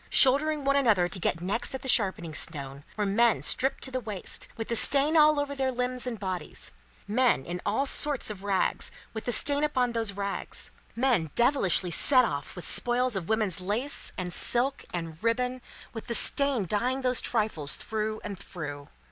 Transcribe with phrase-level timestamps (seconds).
[0.09, 3.99] Shouldering one another to get next at the sharpening stone, were men stripped to the
[3.99, 6.71] waist, with the stain all over their limbs and bodies;
[7.07, 12.25] men in all sorts of rags, with the stain upon those rags; men devilishly set
[12.25, 15.61] off with spoils of women's lace and silk and ribbon,
[15.93, 18.87] with the stain dyeing those trifles through and through.